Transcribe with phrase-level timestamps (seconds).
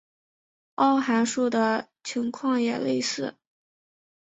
[0.73, 3.35] 凹函数的情况也类似。